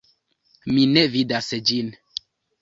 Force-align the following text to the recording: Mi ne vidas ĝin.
Mi 0.77 0.85
ne 0.93 1.03
vidas 1.17 1.51
ĝin. 1.73 1.93